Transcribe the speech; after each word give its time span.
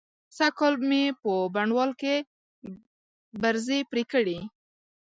سږکال 0.37 0.73
مې 0.89 1.03
په 1.21 1.31
بڼوال 1.53 1.91
کې 2.01 2.15
برځې 3.43 3.79
پرې 3.91 4.03
کړې. 4.11 4.39